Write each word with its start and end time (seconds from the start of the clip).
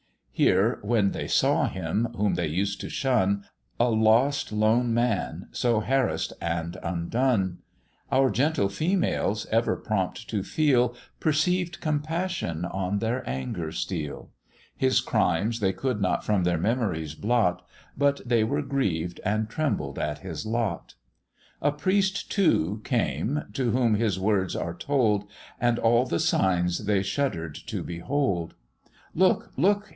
Here 0.31 0.79
when 0.81 1.11
they 1.11 1.27
saw 1.27 1.67
him, 1.67 2.07
whom 2.17 2.33
they 2.33 2.47
used 2.47 2.81
to 2.81 2.89
shun, 2.89 3.45
A 3.79 3.91
lost, 3.91 4.51
lone 4.51 4.91
man, 4.91 5.47
so 5.51 5.81
harass'd 5.81 6.33
and 6.41 6.75
undone; 6.81 7.59
Our 8.11 8.31
gentle 8.31 8.67
females, 8.67 9.45
ever 9.51 9.75
prompt 9.75 10.27
to 10.31 10.41
feel, 10.41 10.95
Perceived 11.19 11.79
compassion 11.79 12.65
on 12.65 12.97
their 12.97 13.21
anger 13.29 13.71
steal; 13.71 14.31
His 14.75 15.01
crimes 15.01 15.59
they 15.59 15.71
could 15.73 16.01
not 16.01 16.25
from 16.25 16.43
their 16.45 16.57
memories 16.57 17.13
blot, 17.13 17.63
But 17.95 18.21
they 18.27 18.43
were 18.43 18.63
grieved, 18.63 19.21
and 19.23 19.47
trembled 19.47 19.99
at 19.99 20.19
his 20.19 20.47
lot. 20.47 20.95
A 21.61 21.71
priest 21.71 22.31
too 22.31 22.81
came, 22.83 23.43
to 23.53 23.69
whom 23.69 23.93
his 23.93 24.19
words 24.19 24.55
are 24.55 24.73
told; 24.73 25.29
And 25.59 25.77
all 25.77 26.07
the 26.07 26.19
signs 26.19 26.85
they 26.85 27.03
shudder'd 27.03 27.53
to 27.67 27.83
behold. 27.83 28.55
"Look! 29.13 29.51
look!" 29.55 29.89